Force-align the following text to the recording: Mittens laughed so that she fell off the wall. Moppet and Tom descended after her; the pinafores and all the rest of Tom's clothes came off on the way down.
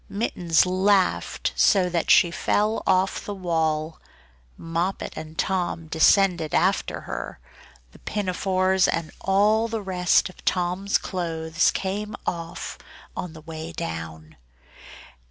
Mittens 0.09 0.65
laughed 0.65 1.53
so 1.55 1.87
that 1.87 2.09
she 2.09 2.31
fell 2.31 2.81
off 2.87 3.23
the 3.23 3.35
wall. 3.35 3.99
Moppet 4.57 5.13
and 5.15 5.37
Tom 5.37 5.85
descended 5.89 6.55
after 6.55 7.01
her; 7.01 7.37
the 7.91 7.99
pinafores 7.99 8.87
and 8.87 9.11
all 9.19 9.67
the 9.67 9.83
rest 9.83 10.27
of 10.27 10.43
Tom's 10.43 10.97
clothes 10.97 11.69
came 11.69 12.15
off 12.25 12.79
on 13.15 13.33
the 13.33 13.41
way 13.41 13.71
down. 13.71 14.37